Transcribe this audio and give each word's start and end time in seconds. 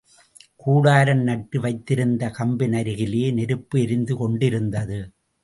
கூடாரம் 0.55 1.21
நட்டு 1.21 1.59
வைத்திருந்த 1.59 2.31
கம்பின் 2.39 2.73
அருகிலே 2.73 3.31
நெருப்பு 3.31 3.81
எரிந்து 3.81 4.17
கொண்டிருந்தது. 4.17 4.99